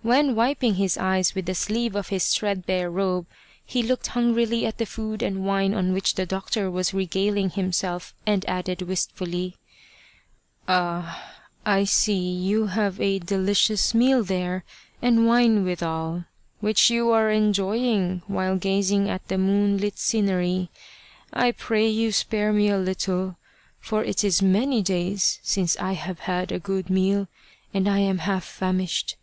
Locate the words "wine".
5.44-5.74, 15.26-15.62